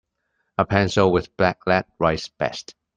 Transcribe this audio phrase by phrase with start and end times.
[0.57, 2.73] A pencil with black lead writes best.